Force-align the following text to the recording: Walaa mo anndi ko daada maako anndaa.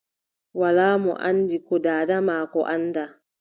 Walaa 0.59 0.95
mo 1.03 1.13
anndi 1.29 1.57
ko 1.67 1.73
daada 1.85 2.17
maako 2.27 2.59
anndaa. 2.73 3.11